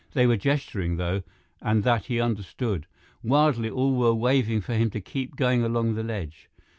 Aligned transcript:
They 0.13 0.25
were 0.25 0.35
gesturing, 0.35 0.97
though, 0.97 1.21
and 1.61 1.83
that 1.83 2.05
he 2.05 2.19
understood. 2.19 2.87
Wildly, 3.21 3.69
all 3.69 3.95
were 3.95 4.15
waving 4.15 4.61
for 4.61 4.73
him 4.73 4.89
to 4.89 4.99
keep 4.99 5.35
going 5.35 5.63
along 5.63 5.93
the 5.93 6.01
ledge. 6.01 6.49